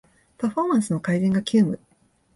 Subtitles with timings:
[0.39, 1.79] パフォーマンスの改善が急務